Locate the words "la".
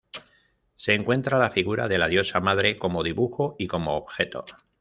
1.37-1.51, 1.99-2.07